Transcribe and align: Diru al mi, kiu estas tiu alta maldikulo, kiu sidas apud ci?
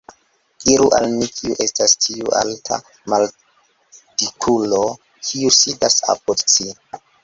Diru 0.69 0.87
al 0.99 1.05
mi, 1.17 1.27
kiu 1.35 1.57
estas 1.65 1.93
tiu 2.07 2.33
alta 2.41 2.81
maldikulo, 3.15 4.85
kiu 5.31 5.57
sidas 5.63 6.05
apud 6.19 6.49
ci? 6.55 6.73